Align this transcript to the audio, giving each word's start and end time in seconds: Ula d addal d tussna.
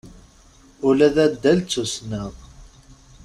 Ula 0.87 1.07
d 1.15 1.17
addal 1.25 1.59
d 1.63 1.67
tussna. 1.69 2.23